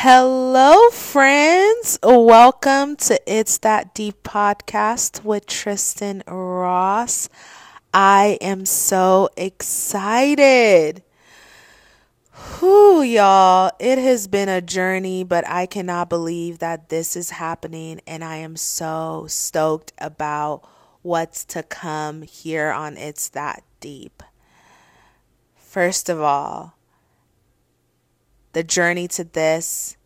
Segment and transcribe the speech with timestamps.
[0.00, 1.98] Hello, friends.
[2.02, 7.30] Welcome to It's That Deep podcast with Tristen Ross.
[7.94, 11.02] I am so excited.
[12.30, 13.72] Whew, y'all.
[13.78, 18.36] It has been a journey, but I cannot believe that this is happening, and I
[18.36, 20.68] am so stoked about
[21.00, 24.22] what's to come here on It's That Deep.
[25.56, 26.75] First of all,
[28.56, 29.98] the journey to this,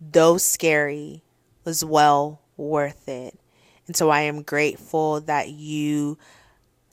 [0.00, 1.22] though scary,
[1.62, 3.38] was well worth it.
[3.86, 6.16] And so I am grateful that you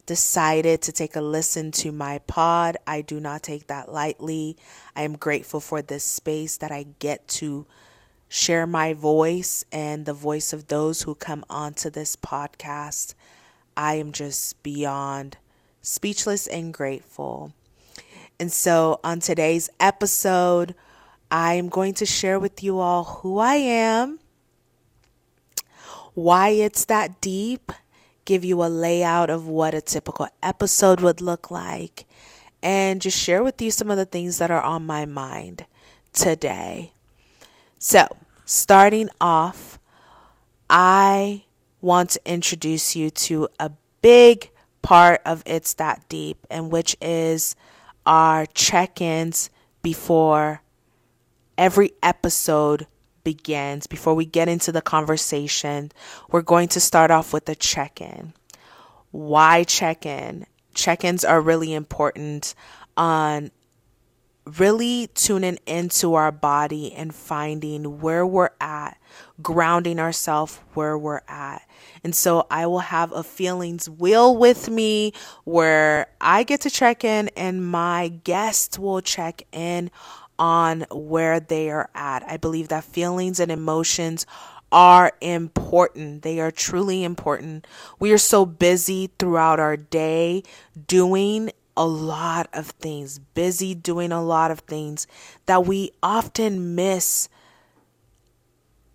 [0.06, 2.76] decided to take a listen to my pod.
[2.86, 4.58] I do not take that lightly.
[4.94, 7.66] I am grateful for this space that I get to
[8.28, 13.14] share my voice and the voice of those who come onto this podcast.
[13.78, 15.38] I am just beyond
[15.82, 17.54] speechless and grateful.
[18.38, 20.76] And so, on today's episode,
[21.32, 24.20] I am going to share with you all who I am,
[26.14, 27.72] why it's that deep,
[28.26, 32.06] give you a layout of what a typical episode would look like,
[32.64, 35.66] and just share with you some of the things that are on my mind
[36.14, 36.94] today.
[37.78, 38.08] So,
[38.46, 39.80] starting off,
[40.68, 41.44] I
[41.80, 44.50] want to introduce you to a big
[44.82, 47.56] part of It's That Deep, and which is
[48.06, 49.52] our check ins
[49.84, 50.62] before
[51.60, 52.88] every episode
[53.26, 55.92] begins, before we get into the conversation,
[56.32, 58.34] we're going to start off with a check in.
[59.12, 60.46] Why check in?
[60.74, 62.56] Check ins are really important
[62.96, 63.52] on
[64.58, 68.98] really tuning into our body and finding where we're at,
[69.42, 71.62] grounding ourselves where we're at.
[72.04, 77.04] And so I will have a feelings wheel with me where I get to check
[77.04, 79.92] in and my guest will check in
[80.40, 82.24] on where they are at.
[82.24, 84.26] I believe that feelings and emotions
[84.72, 86.22] are important.
[86.22, 87.68] They are truly important.
[88.00, 90.44] We are so busy throughout our day
[90.88, 95.08] doing a lot of things, busy doing a lot of things
[95.46, 97.30] that we often miss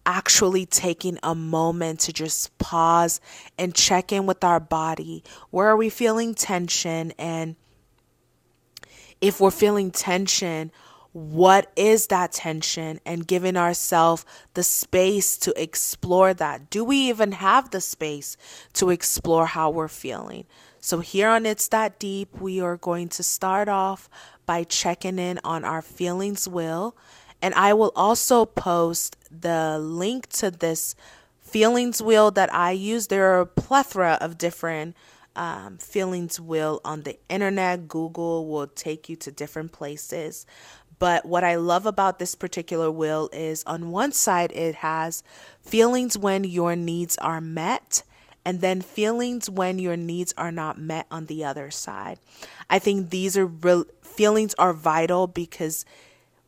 [0.07, 3.21] actually taking a moment to just pause
[3.59, 5.25] and check in with our body.
[5.51, 7.13] Where are we feeling tension?
[7.19, 7.57] And
[9.21, 10.71] if we're feeling tension,
[11.15, 16.69] what is that tension and giving ourselves the space to explore that.
[16.71, 18.37] Do we even have the space
[18.73, 20.45] to explore how we're feeling?
[20.81, 24.11] So, here on It's That Deep, we are going to start off
[24.45, 26.97] by checking in on our feelings wheel.
[27.41, 30.97] And I will also post the link to this
[31.41, 33.07] feelings wheel that I use.
[33.07, 34.97] There are a plethora of different
[35.37, 37.89] um, feelings wheel on the internet.
[37.89, 40.47] Google will take you to different places.
[41.05, 45.23] But what I love about this particular will is on one side, it has
[45.61, 48.05] feelings when your needs are met,
[48.43, 52.19] and then feelings when your needs are not met on the other side.
[52.71, 55.85] I think these are real feelings are vital because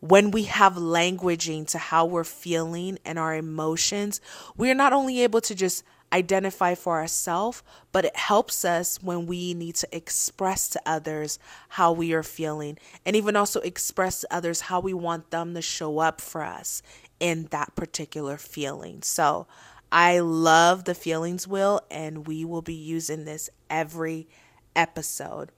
[0.00, 4.22] when we have languaging to how we're feeling and our emotions,
[4.56, 5.84] we are not only able to just
[6.16, 7.62] identify for ourselves,
[7.92, 11.38] but it helps us when we need to express to others
[11.70, 15.62] how we are feeling and even also express to others how we want them to
[15.62, 16.82] show up for us
[17.20, 19.02] in that particular feeling.
[19.02, 19.46] So,
[19.92, 24.26] I love the feelings wheel, and we will be using this every
[24.74, 25.52] episode.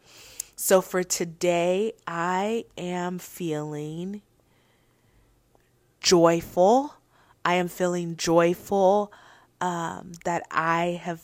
[0.54, 4.20] So, for today, I am feeling
[6.00, 6.94] joyful.
[7.44, 9.10] I am feeling joyful
[9.60, 11.22] um, that I have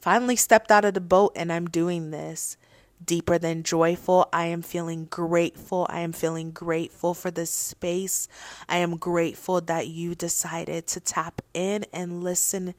[0.00, 2.56] finally stepped out of the boat and I'm doing this.
[3.04, 5.86] Deeper than joyful, I am feeling grateful.
[5.90, 8.28] I am feeling grateful for this space.
[8.68, 12.74] I am grateful that you decided to tap in and listen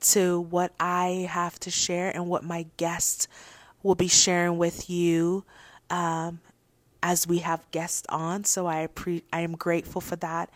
[0.00, 3.28] to what I have to share and what my guests
[3.82, 5.44] will be sharing with you
[5.90, 6.40] um,
[7.02, 8.44] as we have guests on.
[8.44, 10.50] So I pre- I am grateful for that.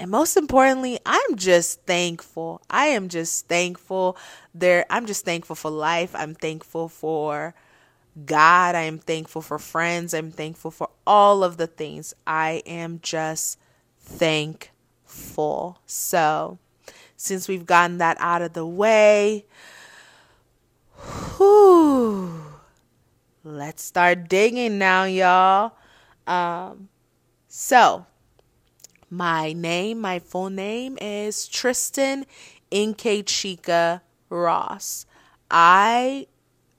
[0.00, 2.62] And most importantly, I'm just thankful.
[2.70, 4.16] I am just thankful
[4.54, 6.14] there I'm just thankful for life.
[6.14, 7.54] I'm thankful for
[8.24, 8.74] God.
[8.74, 10.14] I am thankful for friends.
[10.14, 12.14] I'm thankful for all of the things.
[12.26, 13.58] I am just
[13.98, 15.78] thankful.
[15.84, 16.58] So,
[17.18, 19.44] since we've gotten that out of the way,
[21.36, 22.42] whew,
[23.44, 25.72] let's start digging now, y'all.
[26.26, 26.88] Um,
[27.48, 28.06] so,
[29.10, 32.24] my name, my full name is Tristen
[33.26, 35.06] Chica Ross.
[35.50, 36.26] I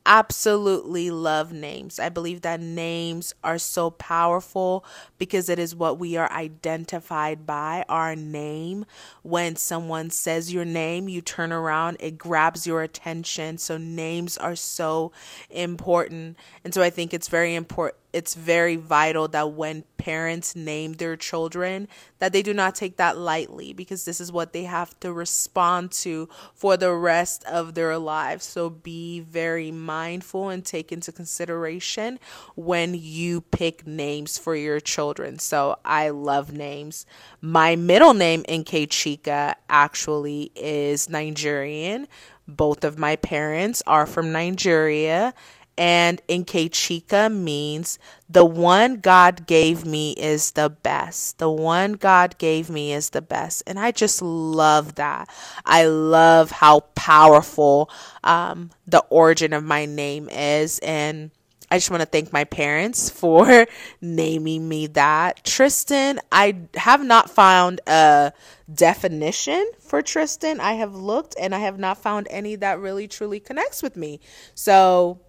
[0.05, 1.99] absolutely love names.
[1.99, 4.83] I believe that names are so powerful
[5.19, 8.85] because it is what we are identified by our name.
[9.21, 13.57] When someone says your name, you turn around, it grabs your attention.
[13.57, 15.11] So, names are so
[15.49, 16.37] important.
[16.63, 21.15] And so, I think it's very important it's very vital that when parents name their
[21.15, 21.87] children
[22.19, 25.91] that they do not take that lightly because this is what they have to respond
[25.91, 28.43] to for the rest of their lives.
[28.43, 32.19] So be very mindful and take into consideration
[32.55, 35.39] when you pick names for your children.
[35.39, 37.05] So i love names.
[37.41, 42.07] My middle name Nkechika actually is nigerian.
[42.47, 45.33] Both of my parents are from nigeria
[45.81, 47.97] and Nkechika means
[48.29, 51.39] the one God gave me is the best.
[51.39, 53.63] The one God gave me is the best.
[53.65, 55.27] And I just love that.
[55.65, 57.89] I love how powerful
[58.23, 60.77] um, the origin of my name is.
[60.83, 61.31] And
[61.71, 63.65] I just want to thank my parents for
[64.01, 65.43] naming me that.
[65.43, 68.33] Tristen, I have not found a
[68.71, 70.59] definition for Tristen.
[70.59, 74.19] I have looked and I have not found any that really truly connects with me.
[74.53, 75.21] So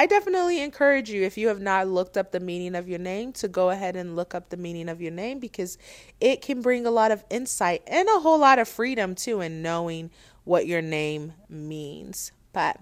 [0.00, 3.34] I definitely encourage you, if you have not looked up the meaning of your name,
[3.34, 5.76] to go ahead and look up the meaning of your name because
[6.22, 9.60] it can bring a lot of insight and a whole lot of freedom too in
[9.60, 10.10] knowing
[10.44, 12.32] what your name means.
[12.54, 12.80] But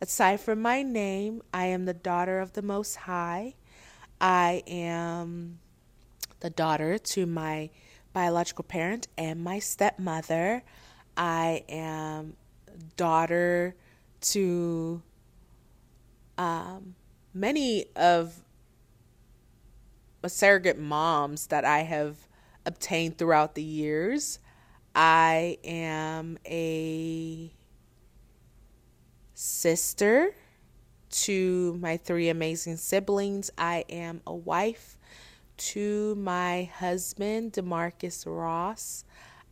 [0.00, 3.56] aside from my name, I am the daughter of the Most High.
[4.20, 5.58] I am
[6.38, 7.70] the daughter to my
[8.12, 10.62] biological parent and my stepmother.
[11.16, 12.36] I am
[12.96, 13.74] daughter
[14.20, 15.02] to
[16.40, 16.94] um,
[17.34, 18.40] many of
[20.26, 22.16] surrogate moms that I have
[22.64, 24.38] obtained throughout the years.
[24.94, 27.52] I am a
[29.34, 30.34] sister
[31.10, 33.50] to my three amazing siblings.
[33.58, 34.96] I am a wife
[35.58, 39.04] to my husband, Demarcus Ross.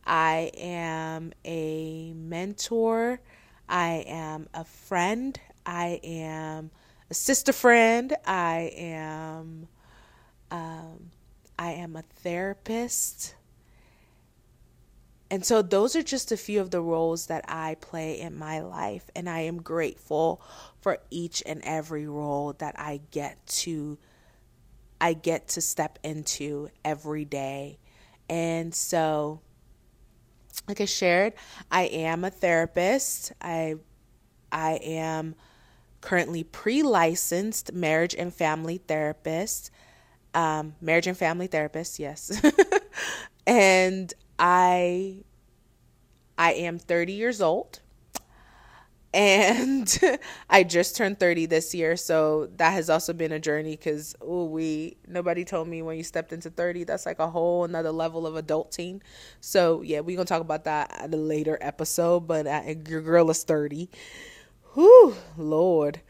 [0.07, 3.21] I am a mentor.
[3.67, 5.39] I am a friend.
[5.67, 6.71] I am
[7.09, 8.15] a sister friend.
[8.25, 9.67] I am
[10.51, 11.11] um,
[11.57, 13.35] I am a therapist.
[15.31, 18.61] And so those are just a few of the roles that I play in my
[18.61, 20.41] life and I am grateful
[20.81, 23.99] for each and every role that I get to
[25.01, 27.77] I get to step into every day.
[28.27, 29.41] And so
[30.67, 31.33] like I shared,
[31.71, 33.31] I am a therapist.
[33.39, 33.75] I
[34.51, 35.35] I am
[36.01, 39.71] currently pre licensed marriage and family therapist.
[40.33, 42.41] Um, marriage and family therapist, yes.
[43.47, 45.23] and I
[46.39, 47.81] I am 30 years old.
[49.11, 49.99] And
[50.51, 54.45] I just turned 30 this year, so that has also been a journey because oh
[54.45, 58.27] we nobody told me when you stepped into 30 that's like a whole another level
[58.27, 59.01] of adulting.
[59.41, 62.27] So yeah, we're gonna talk about that at a later episode.
[62.27, 63.89] But uh, your girl is 30,
[64.73, 66.01] Whew, Lord.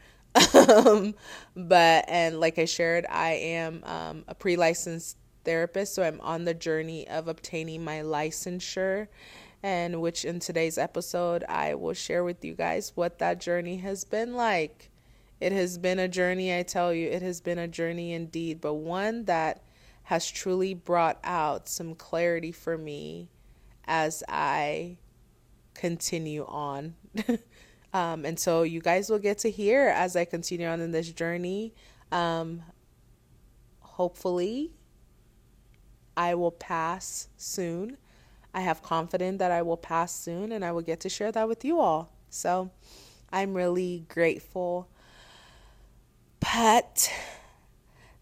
[0.68, 1.14] um,
[1.56, 6.44] but, and like I shared, I am um, a pre licensed therapist, so I'm on
[6.44, 9.08] the journey of obtaining my licensure.
[9.62, 14.04] And which in today's episode, I will share with you guys what that journey has
[14.04, 14.90] been like.
[15.40, 18.74] It has been a journey, I tell you, it has been a journey indeed, but
[18.74, 19.62] one that
[20.04, 23.28] has truly brought out some clarity for me
[23.86, 24.98] as I
[25.74, 26.94] continue on.
[27.92, 31.10] Um, and so you guys will get to hear as I continue on in this
[31.10, 31.74] journey.
[32.12, 32.62] Um,
[33.80, 34.72] hopefully,
[36.16, 37.96] I will pass soon.
[38.52, 41.48] I have confidence that I will pass soon and I will get to share that
[41.48, 42.12] with you all.
[42.28, 42.70] So
[43.32, 44.88] I'm really grateful.
[46.40, 47.12] But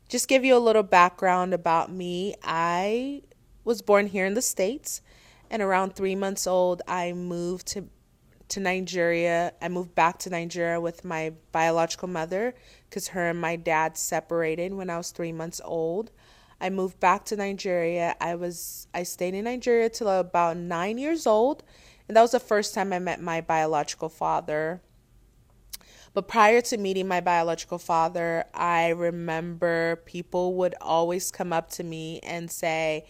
[0.08, 2.34] just give you a little background about me.
[2.42, 3.22] I
[3.64, 5.02] was born here in the States,
[5.50, 7.88] and around three months old, I moved to
[8.48, 9.52] to Nigeria.
[9.60, 12.54] I moved back to Nigeria with my biological mother
[12.88, 16.10] because her and my dad separated when I was three months old.
[16.60, 18.16] I moved back to Nigeria.
[18.20, 21.62] I was I stayed in Nigeria till about nine years old,
[22.08, 24.80] and that was the first time I met my biological father.
[26.14, 31.84] But prior to meeting my biological father, I remember people would always come up to
[31.84, 33.06] me and say,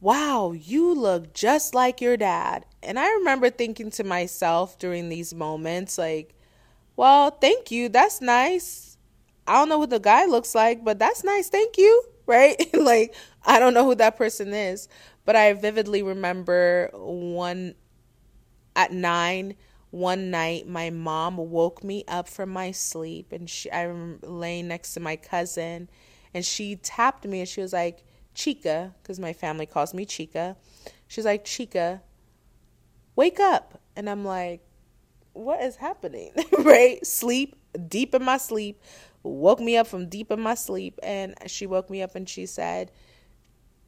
[0.00, 2.66] wow, you look just like your dad.
[2.82, 6.34] And I remember thinking to myself during these moments, like,
[6.96, 7.88] well, thank you.
[7.88, 8.96] That's nice.
[9.46, 11.48] I don't know what the guy looks like, but that's nice.
[11.48, 12.04] Thank you.
[12.28, 12.56] Right?
[12.74, 14.88] like, I don't know who that person is.
[15.24, 17.76] But I vividly remember one
[18.74, 19.54] at nine
[19.90, 24.68] one night my mom woke me up from my sleep and she I am laying
[24.68, 25.88] next to my cousin
[26.34, 28.02] and she tapped me and she was like
[28.36, 30.56] Chica because my family calls me Chica.
[31.08, 32.02] She's like Chica,
[33.16, 33.80] wake up.
[33.96, 34.60] And I'm like
[35.32, 36.32] what is happening?
[36.58, 37.04] right?
[37.04, 37.56] Sleep
[37.88, 38.80] deep in my sleep.
[39.22, 42.46] Woke me up from deep in my sleep and she woke me up and she
[42.46, 42.92] said,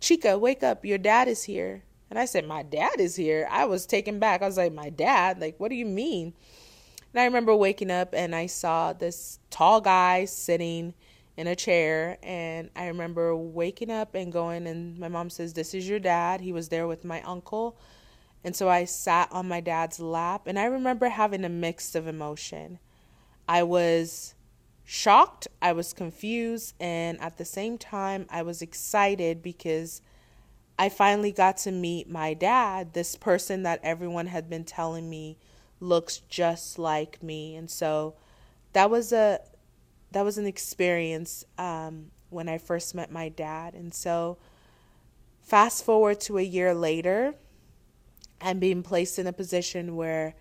[0.00, 0.84] "Chica, wake up.
[0.84, 3.46] Your dad is here." And I said, My dad is here.
[3.50, 4.42] I was taken back.
[4.42, 5.40] I was like, My dad?
[5.40, 6.32] Like, what do you mean?
[7.12, 10.94] And I remember waking up and I saw this tall guy sitting
[11.38, 12.18] in a chair.
[12.22, 16.40] And I remember waking up and going, and my mom says, This is your dad.
[16.40, 17.78] He was there with my uncle.
[18.44, 20.42] And so I sat on my dad's lap.
[20.46, 22.80] And I remember having a mix of emotion.
[23.48, 24.34] I was
[24.84, 30.02] shocked, I was confused, and at the same time, I was excited because
[30.78, 35.38] I finally got to meet my dad, this person that everyone had been telling me
[35.80, 37.54] looks just like me.
[37.54, 38.14] And so
[38.72, 39.40] that was a
[40.12, 43.74] that was an experience um, when I first met my dad.
[43.74, 44.38] And so
[45.42, 47.34] fast forward to a year later,
[48.40, 50.34] I'm being placed in a position where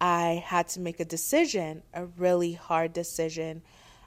[0.00, 3.62] I had to make a decision, a really hard decision.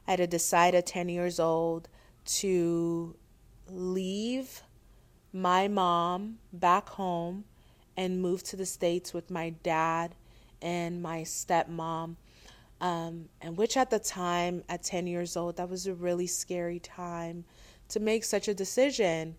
[0.07, 1.89] I had to decide at 10 years old
[2.25, 3.15] to
[3.69, 4.61] leave
[5.33, 7.45] my mom back home
[7.95, 10.15] and move to the States with my dad
[10.61, 12.15] and my stepmom.
[12.79, 16.79] Um, and which at the time, at 10 years old, that was a really scary
[16.79, 17.43] time
[17.89, 19.35] to make such a decision.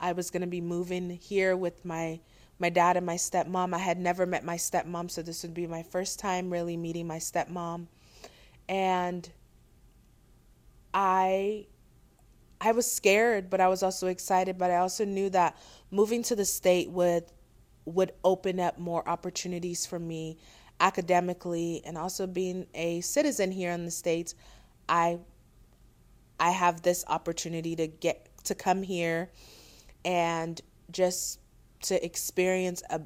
[0.00, 2.20] I was going to be moving here with my
[2.60, 3.72] my dad and my stepmom.
[3.72, 7.06] I had never met my stepmom, so this would be my first time really meeting
[7.06, 7.86] my stepmom.
[8.68, 9.28] And
[10.92, 11.66] I
[12.60, 14.58] I was scared, but I was also excited.
[14.58, 15.56] But I also knew that
[15.90, 17.24] moving to the state would
[17.84, 20.38] would open up more opportunities for me
[20.80, 24.34] academically, and also being a citizen here in the states.
[24.88, 25.18] I
[26.40, 29.30] I have this opportunity to get to come here
[30.04, 31.40] and just
[31.82, 33.00] to experience a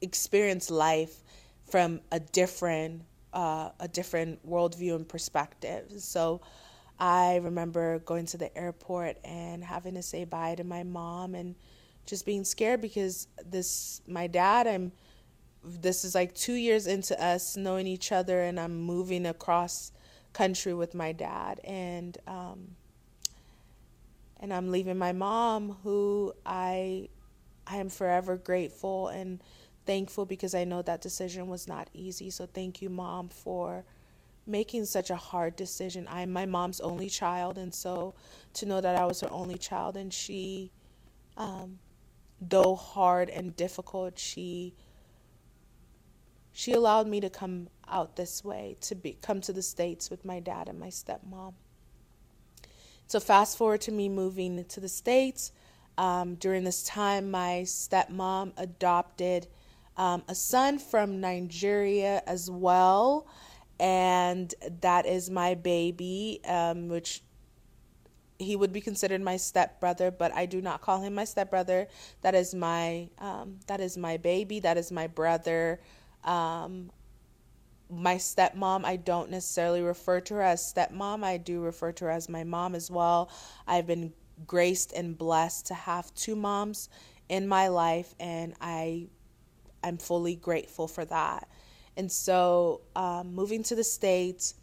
[0.00, 1.22] experience life
[1.68, 3.02] from a different
[3.32, 5.92] uh, a different worldview and perspective.
[5.98, 6.40] So
[6.98, 11.54] I remember going to the airport and having to say bye to my mom and
[12.06, 14.92] just being scared because this my dad I'm
[15.66, 19.92] this is like 2 years into us knowing each other and I'm moving across
[20.32, 22.76] country with my dad and um
[24.38, 27.08] and I'm leaving my mom who I
[27.66, 29.42] I am forever grateful and
[29.86, 32.30] thankful because I know that decision was not easy.
[32.30, 33.84] So thank you mom for
[34.46, 36.06] making such a hard decision.
[36.08, 38.14] I'm my mom's only child, and so
[38.54, 40.70] to know that I was her only child and she,
[41.36, 41.78] um,
[42.40, 44.74] though hard and difficult, she
[46.56, 50.24] she allowed me to come out this way to be come to the states with
[50.24, 51.52] my dad and my stepmom.
[53.06, 55.52] So fast forward to me moving to the states.
[55.98, 59.48] Um, during this time, my stepmom adopted
[59.98, 63.26] um, a son from Nigeria as well
[63.78, 67.22] and that is my baby, um, which
[68.38, 71.88] he would be considered my stepbrother, but I do not call him my stepbrother.
[72.22, 74.60] That is my um, that is my baby.
[74.60, 75.80] That is my brother.
[76.26, 76.90] Um,
[77.88, 81.24] my stepmom, I don't necessarily refer to her as stepmom.
[81.24, 83.30] I do refer to her as my mom as well.
[83.66, 84.12] I've been
[84.46, 86.88] graced and blessed to have two moms
[87.28, 89.08] in my life, and I
[89.82, 91.48] I'm fully grateful for that.
[91.96, 94.54] And so, um, moving to the States,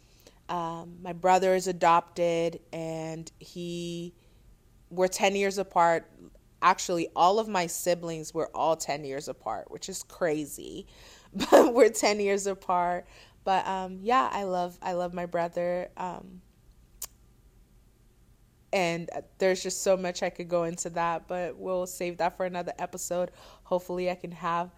[0.48, 4.14] um, my brother is adopted, and he,
[4.90, 6.10] we're 10 years apart.
[6.62, 10.86] Actually, all of my siblings were all 10 years apart, which is crazy.
[11.50, 13.06] But we're 10 years apart.
[13.44, 15.88] But um, yeah, I love I love my brother.
[15.96, 16.40] Um,
[18.72, 22.44] and there's just so much I could go into that, but we'll save that for
[22.44, 23.30] another episode.
[23.64, 24.70] Hopefully, I can have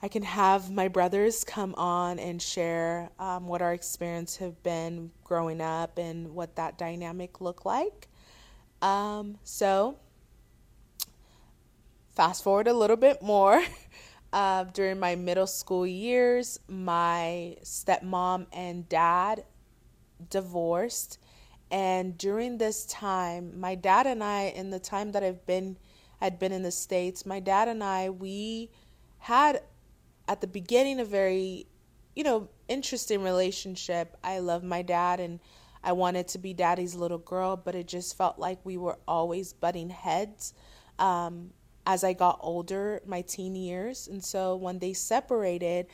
[0.00, 5.10] I can have my brothers come on and share um, what our experience have been
[5.24, 8.06] growing up and what that dynamic looked like.
[8.80, 9.98] Um, so,
[12.14, 13.60] fast forward a little bit more.
[14.32, 19.44] Uh, during my middle school years, my stepmom and dad
[20.30, 21.18] divorced.
[21.70, 25.76] And during this time, my dad and I, in the time that I've been,
[26.20, 28.70] had been in the States, my dad and I, we
[29.18, 29.62] had
[30.26, 31.66] at the beginning a very,
[32.14, 34.16] you know, interesting relationship.
[34.22, 35.40] I love my dad and
[35.82, 39.52] I wanted to be daddy's little girl, but it just felt like we were always
[39.52, 40.52] butting heads
[40.98, 41.50] um,
[41.88, 44.06] as I got older, my teen years.
[44.08, 45.86] And so when they separated,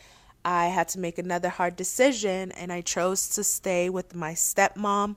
[0.45, 5.15] I had to make another hard decision, and I chose to stay with my stepmom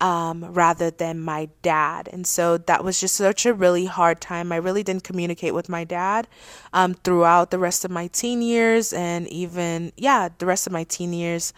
[0.00, 2.08] um, rather than my dad.
[2.12, 4.50] And so that was just such a really hard time.
[4.50, 6.26] I really didn't communicate with my dad
[6.72, 10.82] um, throughout the rest of my teen years, and even, yeah, the rest of my
[10.82, 11.52] teen years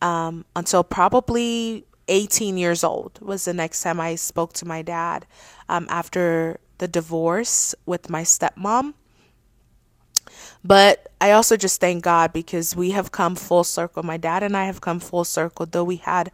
[0.00, 5.26] um, until probably 18 years old was the next time I spoke to my dad
[5.68, 8.94] um, after the divorce with my stepmom.
[10.64, 14.02] But I also just thank God because we have come full circle.
[14.02, 16.30] My dad and I have come full circle, though we had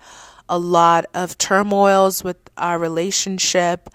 [0.48, 3.90] a lot of turmoils with our relationship.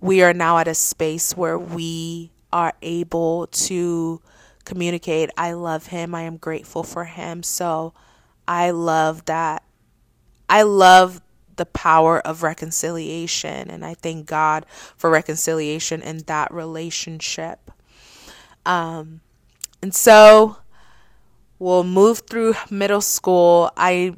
[0.00, 4.20] We are now at a space where we are able to
[4.64, 5.30] communicate.
[5.36, 6.14] I love him.
[6.14, 7.42] I am grateful for him.
[7.42, 7.92] So
[8.46, 9.62] I love that.
[10.48, 11.20] I love
[11.56, 13.70] the power of reconciliation.
[13.70, 17.70] And I thank God for reconciliation in that relationship.
[18.64, 19.20] Um,
[19.82, 20.56] and so
[21.58, 23.70] we'll move through middle school.
[23.76, 24.16] I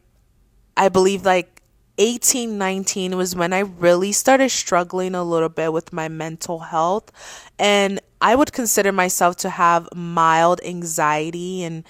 [0.77, 1.59] I believe like
[1.99, 7.11] 18, 19 was when I really started struggling a little bit with my mental health.
[7.59, 11.65] And I would consider myself to have mild anxiety.
[11.65, 11.85] And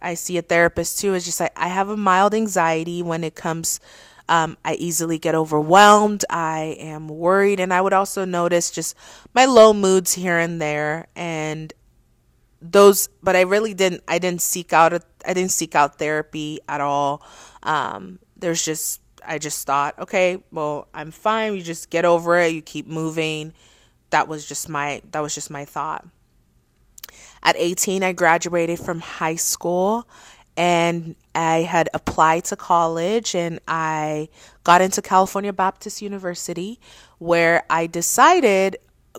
[0.00, 1.12] I see a therapist too.
[1.14, 3.80] It's just like I have a mild anxiety when it comes.
[4.28, 6.24] Um, I easily get overwhelmed.
[6.30, 7.60] I am worried.
[7.60, 8.96] And I would also notice just
[9.34, 11.08] my low moods here and there.
[11.14, 11.72] And
[12.60, 14.94] those, but I really didn't, I didn't seek out,
[15.26, 17.22] I didn't seek out therapy at all.
[17.62, 21.54] Um, there's just I just thought, okay, well, I'm fine.
[21.54, 22.52] You just get over it.
[22.52, 23.52] You keep moving.
[24.10, 26.06] That was just my that was just my thought.
[27.42, 30.08] At 18, I graduated from high school
[30.56, 34.28] and I had applied to college and I
[34.62, 36.78] got into California Baptist University
[37.18, 38.76] where I decided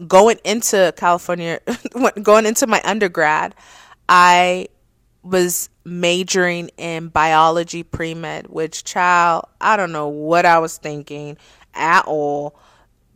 [0.07, 1.59] going into California
[2.21, 3.55] going into my undergrad,
[4.07, 4.67] I
[5.23, 11.37] was majoring in biology pre med, which, child, I don't know what I was thinking
[11.73, 12.59] at all.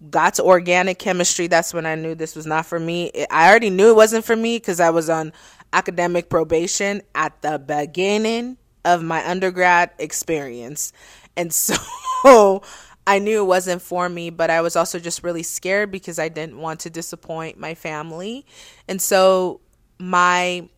[0.09, 1.47] Got to organic chemistry.
[1.47, 3.11] That's when I knew this was not for me.
[3.29, 5.33] I already knew it wasn't for me because I was on
[5.73, 10.93] academic probation at the beginning of my undergrad experience.
[11.37, 11.75] And so
[13.07, 16.29] I knew it wasn't for me, but I was also just really scared because I
[16.29, 18.45] didn't want to disappoint my family.
[18.87, 19.61] And so
[19.99, 20.69] my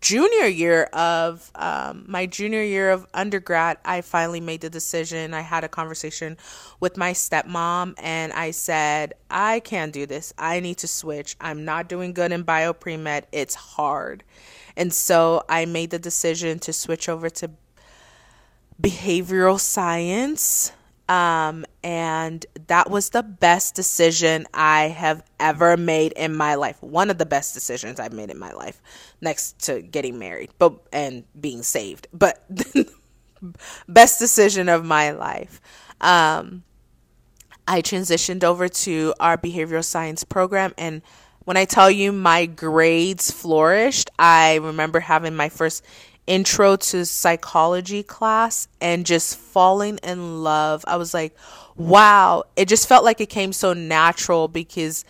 [0.00, 5.34] junior year of um, my junior year of undergrad, I finally made the decision.
[5.34, 6.36] I had a conversation
[6.80, 10.32] with my stepmom, and I said, I can't do this.
[10.38, 11.36] I need to switch.
[11.40, 13.26] I'm not doing good in bio pre med.
[13.32, 14.24] It's hard.
[14.76, 17.50] And so I made the decision to switch over to
[18.80, 20.72] behavioral science
[21.08, 26.82] um, and that was the best decision I have ever made in my life.
[26.82, 28.80] One of the best decisions I've made in my life,
[29.20, 32.08] next to getting married, but and being saved.
[32.12, 32.44] But
[33.88, 35.60] best decision of my life.
[36.00, 36.64] Um,
[37.66, 41.02] I transitioned over to our behavioral science program, and
[41.44, 45.84] when I tell you my grades flourished, I remember having my first
[46.26, 50.84] intro to psychology class and just falling in love.
[50.86, 51.36] I was like,
[51.76, 55.04] wow, it just felt like it came so natural because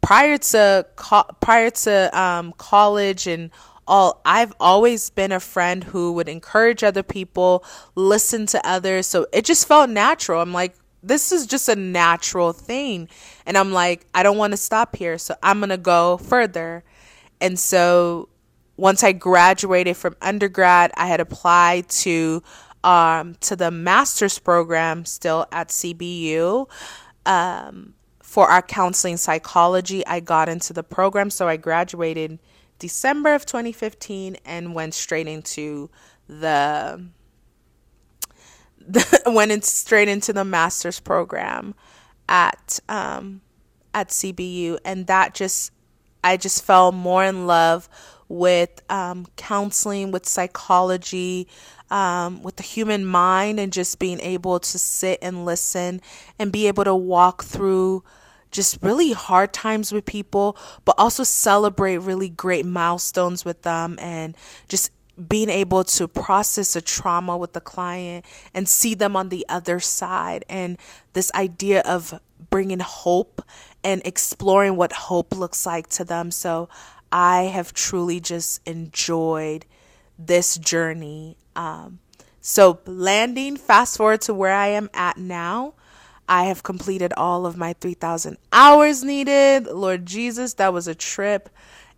[0.00, 3.50] prior to co- prior to um, college and
[3.86, 9.06] all I've always been a friend who would encourage other people, listen to others.
[9.06, 10.40] So it just felt natural.
[10.40, 13.08] I'm like, this is just a natural thing.
[13.44, 15.18] And I'm like, I don't want to stop here.
[15.18, 16.82] So I'm going to go further.
[17.40, 18.30] And so
[18.76, 22.42] once I graduated from undergrad, I had applied to
[22.82, 26.68] um, to the master's program still at CBU
[27.24, 30.06] um, for our counseling psychology.
[30.06, 32.38] I got into the program, so I graduated
[32.78, 35.88] December of 2015 and went straight into
[36.28, 37.06] the,
[38.78, 41.74] the went in straight into the master's program
[42.28, 43.40] at um,
[43.94, 45.72] at CBU, and that just
[46.22, 47.88] I just fell more in love
[48.28, 51.48] with um, counseling, with psychology,
[51.90, 56.00] um, with the human mind, and just being able to sit and listen
[56.38, 58.02] and be able to walk through
[58.50, 64.36] just really hard times with people, but also celebrate really great milestones with them and
[64.68, 64.92] just
[65.28, 69.80] being able to process a trauma with the client and see them on the other
[69.80, 70.44] side.
[70.48, 70.78] And
[71.12, 73.42] this idea of bringing hope
[73.82, 76.30] and exploring what hope looks like to them.
[76.30, 76.68] So
[77.14, 79.66] I have truly just enjoyed
[80.18, 81.36] this journey.
[81.54, 82.00] Um,
[82.40, 85.74] so, landing, fast forward to where I am at now.
[86.28, 89.66] I have completed all of my 3,000 hours needed.
[89.66, 91.48] Lord Jesus, that was a trip.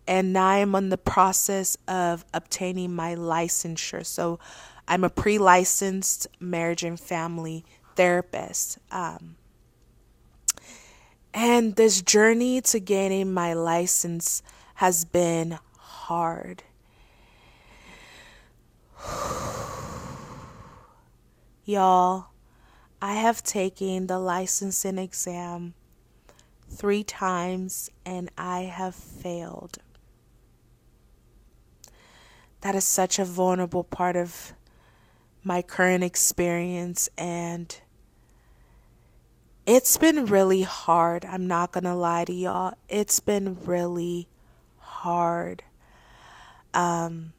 [0.07, 4.05] and now I'm on the process of obtaining my licensure.
[4.05, 4.39] So
[4.87, 8.77] I'm a pre licensed marriage and family therapist.
[8.91, 9.35] Um,
[11.33, 14.43] and this journey to gaining my license
[14.77, 16.61] has been hard.
[21.65, 22.27] Y'all,
[23.01, 25.73] I have taken the licensing exam
[26.69, 29.79] three times and I have failed.
[32.61, 34.53] That is such a vulnerable part of
[35.43, 37.75] my current experience, and
[39.65, 41.25] it's been really hard.
[41.25, 42.75] I'm not gonna lie to y'all.
[42.87, 44.27] It's been really
[44.97, 45.63] hard.
[46.73, 47.33] Um,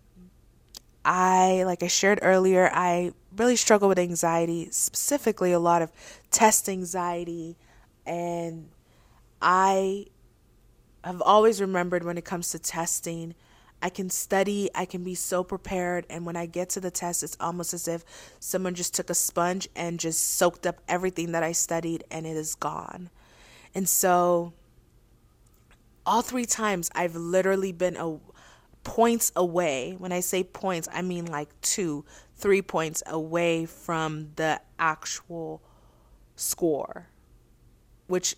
[1.05, 5.93] I, like I shared earlier, I really struggle with anxiety, specifically a lot of
[6.31, 7.57] test anxiety.
[8.07, 8.69] And
[9.43, 10.07] I
[11.03, 13.35] have always remembered when it comes to testing,
[13.81, 17.23] I can study, I can be so prepared, and when I get to the test,
[17.23, 18.05] it's almost as if
[18.41, 22.37] someone just took a sponge and just soaked up everything that I studied and it
[22.37, 23.11] is gone.
[23.75, 24.53] And so,
[26.09, 28.19] all three times, I've literally been a
[28.83, 29.95] points away.
[29.99, 35.61] When I say points, I mean like two, three points away from the actual
[36.35, 37.09] score,
[38.07, 38.37] which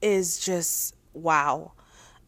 [0.00, 1.72] is just wow.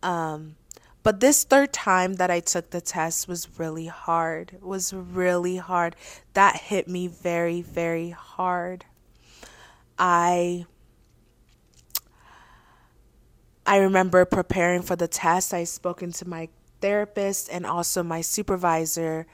[0.02, 0.56] Um,
[1.02, 4.58] but this third time that I took the test was really hard.
[4.60, 5.96] Was really hard.
[6.34, 8.84] That hit me very, very hard.
[9.98, 10.66] I
[13.66, 15.55] I remember preparing for the test.
[15.55, 16.48] I spoken to my
[16.81, 19.27] therapist and also my supervisor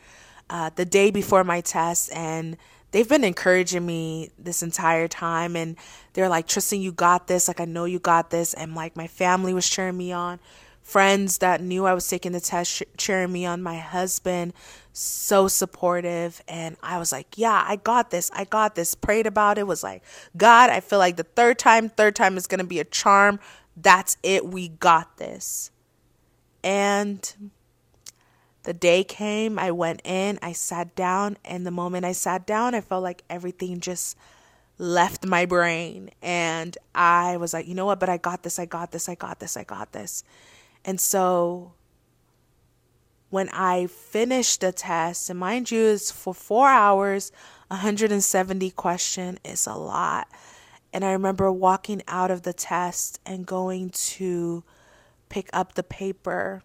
[0.49, 2.57] uh, the day before my test, and
[2.90, 5.57] they've been encouraging me this entire time.
[5.57, 5.77] And
[6.12, 7.49] they're like, Tristen, you got this.
[7.49, 8.55] Like, I know you got this.
[8.55, 10.40] And like, my family was cheering me on.
[10.83, 13.62] Friends that knew I was taking the test cheering me on.
[13.62, 14.55] My husband,
[14.93, 16.43] so supportive.
[16.49, 18.31] And I was like, yeah, I got this.
[18.35, 18.95] I got this.
[18.95, 19.66] Prayed about it.
[19.66, 20.03] Was like,
[20.37, 23.38] God, I feel like the third time, third time is going to be a charm
[23.83, 24.47] that's it.
[24.47, 25.71] We got this.
[26.62, 27.51] And
[28.64, 32.75] the day came, I went in, I sat down, and the moment I sat down,
[32.75, 34.16] I felt like everything just
[34.77, 36.11] left my brain.
[36.21, 38.01] And I was like, you know what?
[38.01, 40.25] But I got this, I got this, I got this, I got this.
[40.85, 41.73] And so
[43.31, 47.33] when I finished the test, and mind you, it's for four hours,
[47.69, 50.29] 170 question is a lot.
[50.92, 54.64] And I remember walking out of the test and going to
[55.29, 56.62] pick up the paper.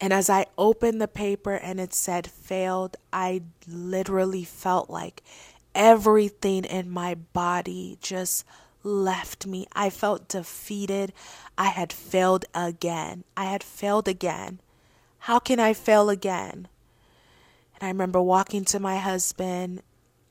[0.00, 5.22] And as I opened the paper and it said failed, I literally felt like
[5.74, 8.44] everything in my body just
[8.82, 9.66] left me.
[9.72, 11.12] I felt defeated.
[11.56, 13.24] I had failed again.
[13.36, 14.60] I had failed again.
[15.20, 16.68] How can I fail again?
[17.74, 19.82] And I remember walking to my husband.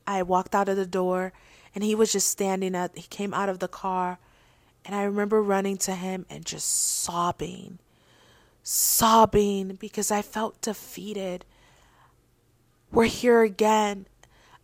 [0.06, 1.34] I walked out of the door
[1.78, 2.96] and he was just standing up.
[2.96, 4.18] he came out of the car
[4.84, 7.78] and I remember running to him and just sobbing
[8.64, 11.46] sobbing because I felt defeated.
[12.92, 14.08] We're here again.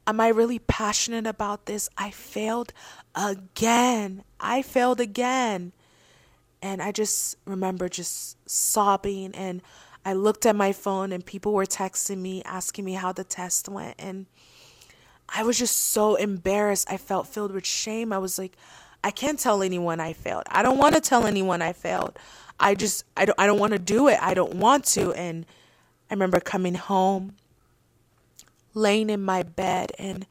[0.08, 1.88] Am I really passionate about this?
[2.00, 2.74] I failed
[3.14, 4.24] again.
[4.40, 5.72] I failed again.
[6.64, 9.62] And I just remember just sobbing and
[10.04, 13.70] I looked at my phone and people were texting me asking me how the test
[13.70, 14.26] went and
[15.34, 16.88] I was just so embarrassed.
[16.90, 18.14] I felt filled with shame.
[18.14, 18.56] I was like,
[19.04, 20.44] I can't tell anyone I failed.
[20.48, 22.18] I don't want to tell anyone I failed.
[22.60, 24.18] I just I don't I don't want to do it.
[24.22, 25.46] I don't want to and
[26.10, 27.36] I remember coming home
[28.74, 30.26] laying in my bed and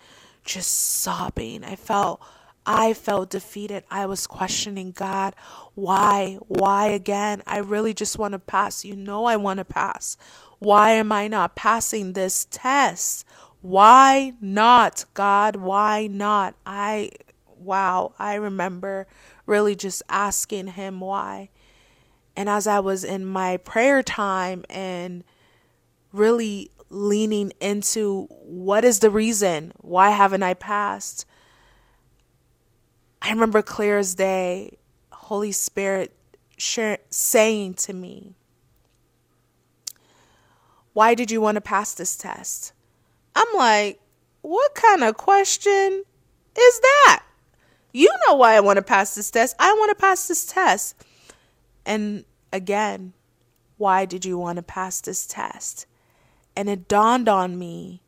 [0.45, 1.65] just sobbing.
[1.65, 2.23] I felt
[2.65, 3.85] I felt defeated.
[3.91, 5.35] I was questioning God.
[5.75, 6.38] Why?
[6.47, 7.43] Why again?
[7.47, 8.85] I really just want to pass.
[8.85, 10.17] You know I want to pass.
[10.61, 13.27] Why am I not passing this test?
[13.62, 15.57] Why not, God?
[15.57, 16.57] Why not?
[16.66, 17.12] I,
[17.57, 19.07] wow, I remember
[19.46, 21.48] really just asking Him why.
[22.37, 25.22] And as I was in my prayer time and
[26.12, 29.72] really leaning into what is the reason?
[29.79, 31.25] Why haven't I passed?
[33.22, 34.77] I remember clear as day,
[35.12, 36.12] Holy Spirit
[36.59, 38.35] saying to me,
[40.92, 42.72] Why did you want to pass this test?
[43.35, 44.01] I'm like,
[44.42, 46.05] what kind of question
[46.57, 47.25] is that?
[47.92, 49.55] You know why I want to pass this test.
[49.59, 50.97] I want to pass this test.
[51.85, 53.12] And again,
[53.77, 55.87] why did you want to pass this test?
[56.57, 58.03] And it dawned on me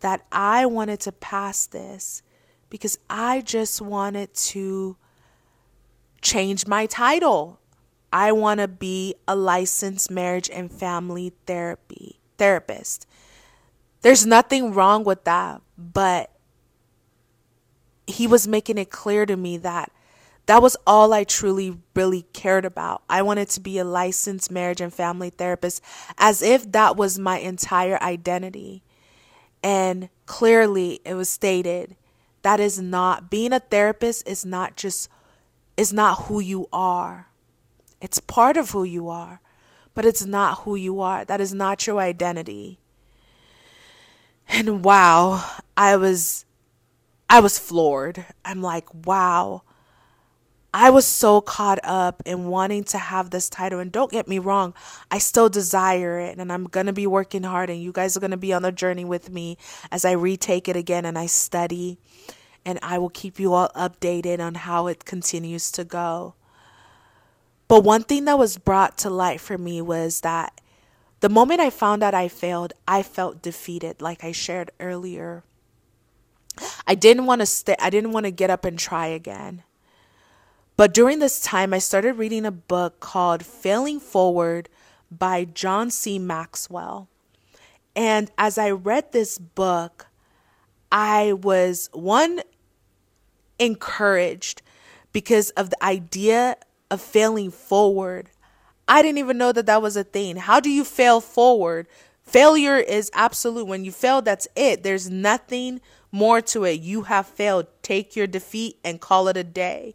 [0.00, 2.22] that I wanted to pass this
[2.68, 4.96] because I just wanted to
[6.20, 7.60] change my title.
[8.12, 13.06] I want to be a licensed marriage and family therapy therapist.
[14.04, 16.30] There's nothing wrong with that, but
[18.06, 19.90] he was making it clear to me that
[20.44, 23.02] that was all I truly, really cared about.
[23.08, 25.82] I wanted to be a licensed marriage and family therapist
[26.18, 28.82] as if that was my entire identity.
[29.62, 31.96] And clearly it was stated
[32.42, 35.08] that is not, being a therapist is not just,
[35.78, 37.28] is not who you are.
[38.02, 39.40] It's part of who you are,
[39.94, 41.24] but it's not who you are.
[41.24, 42.80] That is not your identity.
[44.48, 45.44] And wow,
[45.76, 46.44] I was,
[47.28, 48.24] I was floored.
[48.44, 49.62] I'm like, wow
[50.76, 53.78] I was so caught up in wanting to have this title.
[53.78, 54.74] And don't get me wrong,
[55.08, 56.36] I still desire it.
[56.36, 57.70] And I'm going to be working hard.
[57.70, 59.56] And you guys are going to be on the journey with me
[59.92, 61.96] as I retake it again and I study.
[62.64, 66.34] And I will keep you all updated on how it continues to go.
[67.68, 70.53] But one thing that was brought to light for me was that
[71.24, 75.42] the moment I found out I failed, I felt defeated, like I shared earlier.
[76.86, 79.62] I didn't want to stay, I didn't want to get up and try again.
[80.76, 84.68] But during this time, I started reading a book called Failing Forward
[85.10, 86.18] by John C.
[86.18, 87.08] Maxwell.
[87.96, 90.08] And as I read this book,
[90.92, 92.42] I was one
[93.58, 94.60] encouraged
[95.14, 96.58] because of the idea
[96.90, 98.28] of failing forward.
[98.86, 100.36] I didn't even know that that was a thing.
[100.36, 101.86] How do you fail forward?
[102.22, 103.66] Failure is absolute.
[103.66, 104.82] When you fail, that's it.
[104.82, 105.80] There's nothing
[106.12, 106.80] more to it.
[106.80, 107.66] You have failed.
[107.82, 109.94] Take your defeat and call it a day.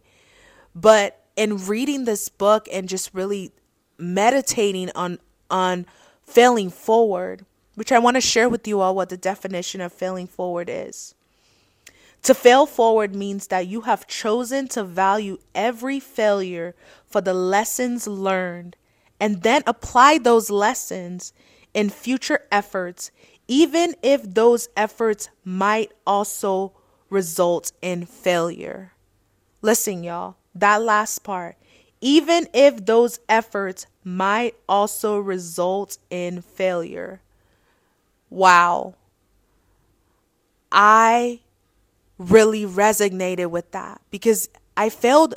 [0.74, 3.52] But in reading this book and just really
[3.98, 5.18] meditating on
[5.50, 5.86] on
[6.22, 10.26] failing forward, which I want to share with you all what the definition of failing
[10.26, 11.14] forward is.
[12.22, 16.74] To fail forward means that you have chosen to value every failure
[17.06, 18.76] for the lessons learned
[19.20, 21.32] and then apply those lessons
[21.74, 23.10] in future efforts,
[23.46, 26.72] even if those efforts might also
[27.10, 28.92] result in failure.
[29.62, 30.36] Listen, y'all.
[30.54, 31.56] That last part.
[32.00, 37.20] Even if those efforts might also result in failure.
[38.30, 38.94] Wow.
[40.72, 41.40] I
[42.18, 45.34] really resonated with that because I failed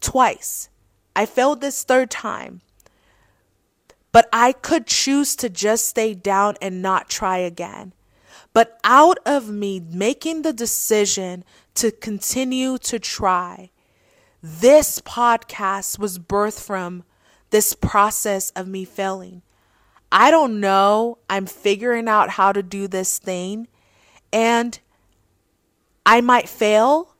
[0.00, 0.68] twice.
[1.14, 2.60] I failed this third time.
[4.16, 7.92] But I could choose to just stay down and not try again.
[8.54, 13.72] But out of me making the decision to continue to try,
[14.42, 17.04] this podcast was birthed from
[17.50, 19.42] this process of me failing.
[20.10, 21.18] I don't know.
[21.28, 23.68] I'm figuring out how to do this thing.
[24.32, 24.78] And
[26.06, 27.14] I might fail,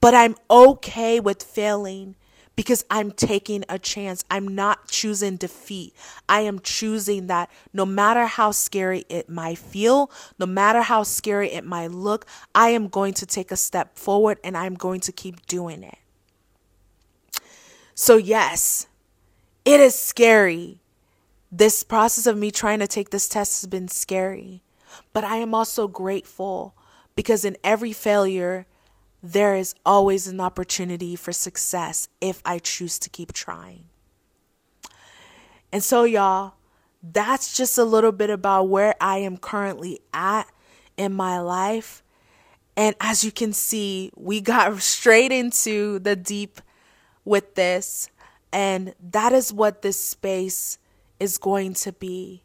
[0.00, 2.16] but I'm okay with failing
[2.56, 4.24] because I'm taking a chance.
[4.30, 5.94] I'm not choosing defeat.
[6.28, 11.50] I am choosing that no matter how scary it might feel, no matter how scary
[11.50, 15.12] it might look, I am going to take a step forward and I'm going to
[15.12, 15.98] keep doing it.
[17.94, 18.86] So, yes,
[19.64, 20.80] it is scary.
[21.52, 24.62] This process of me trying to take this test has been scary.
[25.12, 26.74] But I am also grateful
[27.16, 28.66] because in every failure,
[29.22, 33.84] there is always an opportunity for success if I choose to keep trying.
[35.72, 36.54] And so, y'all,
[37.02, 40.46] that's just a little bit about where I am currently at
[40.96, 42.02] in my life.
[42.76, 46.60] And as you can see, we got straight into the deep
[47.24, 48.08] with this.
[48.52, 50.78] And that is what this space
[51.20, 52.42] is going to be.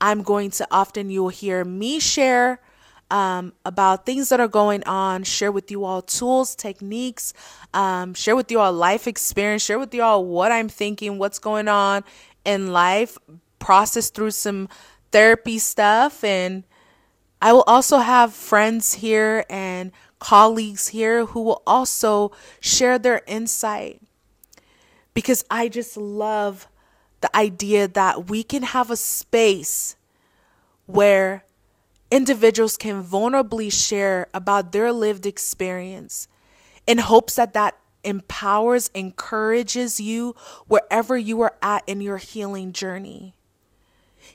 [0.00, 2.60] I'm going to often, you'll hear me share
[3.10, 7.32] um, about things that are going on, share with you all tools, techniques,
[7.72, 11.38] um, share with you all life experience, share with you all what I'm thinking, what's
[11.38, 12.04] going on
[12.44, 13.16] in life,
[13.58, 14.68] process through some
[15.12, 16.24] therapy stuff.
[16.24, 16.64] And
[17.40, 24.00] I will also have friends here and colleagues here who will also share their insight
[25.14, 26.68] because I just love
[27.20, 29.96] the idea that we can have a space
[30.86, 31.44] where
[32.10, 36.28] individuals can vulnerably share about their lived experience
[36.86, 40.34] in hopes that that empowers, encourages you
[40.66, 43.34] wherever you are at in your healing journey.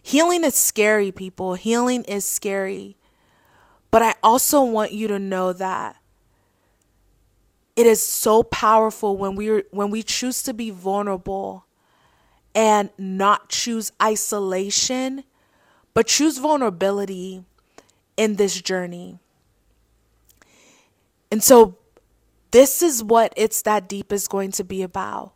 [0.02, 1.54] Healing is scary, people.
[1.56, 2.98] Healing is scary.
[3.90, 5.98] But I also want you to know that
[7.76, 11.66] it is so powerful when we when we choose to be vulnerable
[12.54, 15.24] and not choose isolation,
[15.94, 17.46] but choose vulnerability
[18.22, 19.18] in this journey.
[21.32, 21.78] And so
[22.52, 25.34] this is what it's that deep is going to be about.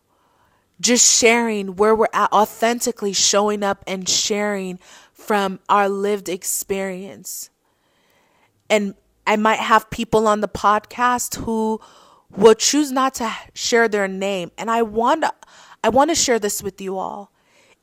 [0.79, 4.79] just sharing where we're at, authentically showing up and sharing
[5.13, 7.49] from our lived experience.
[8.69, 8.95] And
[9.25, 11.79] I might have people on the podcast who
[12.29, 14.51] will choose not to share their name.
[14.57, 15.33] And I want to,
[15.83, 17.31] I want to share this with you all.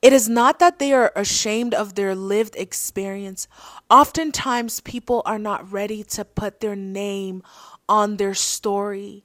[0.02, 3.46] It is not that they are ashamed of their lived experience.
[3.88, 7.44] Oftentimes, people are not ready to put their name
[7.88, 9.24] on their story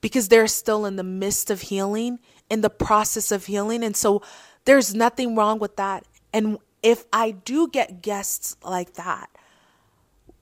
[0.00, 2.18] because they're still in the midst of healing,
[2.50, 3.84] in the process of healing.
[3.84, 4.20] And so,
[4.64, 6.04] there's nothing wrong with that.
[6.32, 9.30] And if I do get guests like that,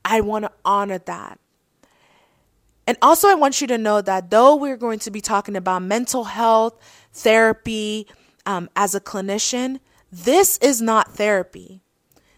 [0.03, 1.39] I want to honor that.
[2.87, 5.83] And also, I want you to know that though we're going to be talking about
[5.83, 6.79] mental health,
[7.13, 8.07] therapy,
[8.45, 9.79] um, as a clinician,
[10.11, 11.81] this is not therapy.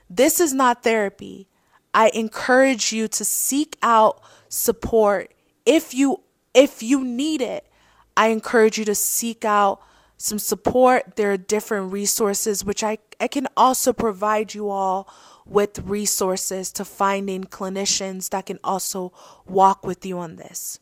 [0.10, 1.48] This is not therapy.
[1.94, 5.34] I encourage you to seek out support
[5.66, 6.22] if you
[6.54, 7.68] if you need it.
[8.16, 9.82] I encourage you to seek out
[10.18, 11.16] some support.
[11.16, 15.08] There are different resources which I, I can also provide you all
[15.46, 19.14] with resources to finding clinicians that can also
[19.46, 20.80] walk with you on this.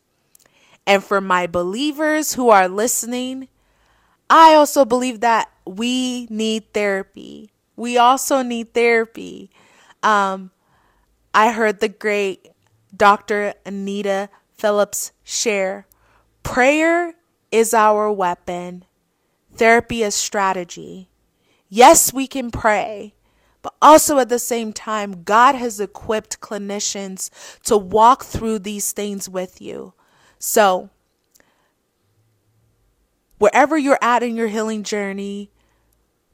[0.86, 3.48] And for my believers who are listening,
[4.28, 7.50] I also believe that we need therapy.
[7.76, 9.50] We also need therapy.
[10.02, 10.50] Um,
[11.34, 12.48] I heard the great
[12.96, 13.54] Dr.
[13.64, 15.86] Anita Phillips share
[16.46, 17.14] prayer
[17.50, 18.84] is our weapon,
[19.52, 21.08] therapy is strategy.
[21.68, 23.14] Yes, we can pray,
[23.62, 27.30] but also at the same time, God has equipped clinicians
[27.64, 29.92] to walk through these things with you.
[30.38, 30.90] So,
[33.38, 35.50] wherever you're at in your healing journey,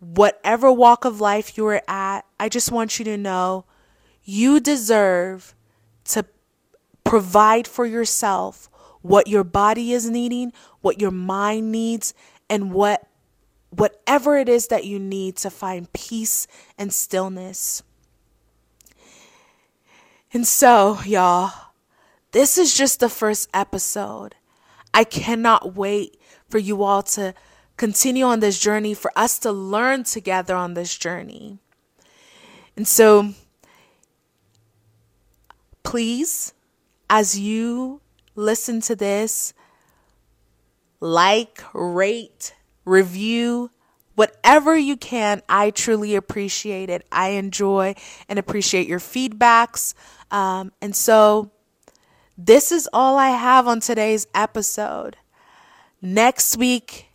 [0.01, 3.65] whatever walk of life you're at, I just want you to know
[4.25, 5.55] you deserve
[6.05, 6.25] to
[7.05, 8.69] provide for yourself
[9.01, 12.15] what your body is needing, what your mind needs,
[12.49, 13.07] and what
[13.71, 17.83] whatever it is that you need to find peace and stillness.
[20.33, 21.53] And so, y'all,
[22.33, 24.35] this is just the first episode.
[24.93, 26.19] I cannot wait
[26.53, 27.35] for you all to
[27.79, 31.59] continue on this journey, for us to learn together on this journey.
[32.77, 33.33] And so,
[35.83, 36.53] please,
[37.09, 38.03] as you
[38.35, 39.55] listen to this,
[41.01, 43.71] like, rate, review,
[44.15, 45.41] whatever you can.
[45.49, 47.07] I truly appreciate it.
[47.11, 47.95] I enjoy
[48.29, 49.95] and appreciate your feedbacks.
[50.31, 51.51] Um, and so,
[52.37, 55.17] this is all I have on today's episode
[56.03, 57.07] next week.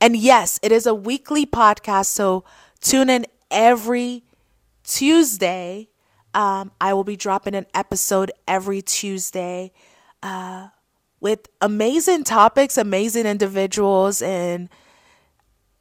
[0.00, 2.44] And yes, it is a weekly podcast, so
[2.80, 4.24] tune in every
[4.82, 5.90] Tuesday.
[6.32, 9.72] Um, I will be dropping an episode every Tuesday
[10.22, 10.68] uh,
[11.20, 14.70] with amazing topics, amazing individuals, and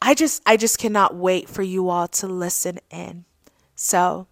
[0.01, 3.25] I just I just cannot wait for you all to listen in.
[3.75, 4.27] So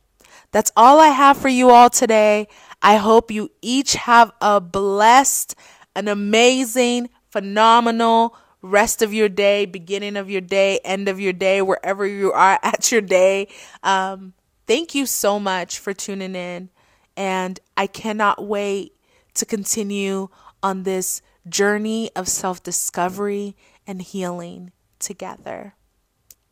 [0.51, 2.47] that's all I have for you all today.
[2.81, 5.55] I hope you each have a blessed,
[5.95, 11.61] an amazing, phenomenal rest of your day, beginning of your day, end of your day,
[11.61, 13.47] wherever you are at your day.
[13.83, 14.33] Um,
[14.65, 16.69] thank you so much for tuning in.
[17.15, 18.93] And I cannot wait
[19.35, 20.29] to continue
[20.61, 25.75] on this journey of self discovery and healing together.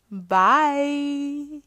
[0.10, 1.62] Bye.